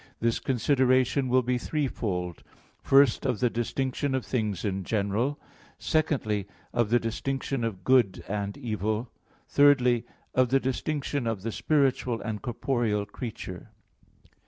[0.19, 2.41] This consideration will be threefold
[2.81, 5.39] first, of the distinction of things in general;
[5.77, 9.11] secondly, of the distinction of good and evil;
[9.47, 13.69] thirdly, of the distinction of the spiritual and corporeal creature.